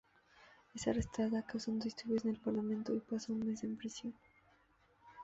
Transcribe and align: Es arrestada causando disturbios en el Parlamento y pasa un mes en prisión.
Es 0.73 0.87
arrestada 0.87 1.43
causando 1.45 1.83
disturbios 1.85 2.25
en 2.25 2.31
el 2.31 2.39
Parlamento 2.39 2.91
y 2.95 3.01
pasa 3.01 3.31
un 3.33 3.45
mes 3.45 3.63
en 3.63 3.77
prisión. 3.77 4.15